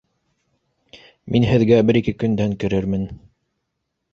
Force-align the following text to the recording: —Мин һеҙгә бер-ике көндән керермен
—Мин 1.35 1.45
һеҙгә 1.51 1.79
бер-ике 1.91 2.15
көндән 2.25 2.59
керермен 2.65 3.07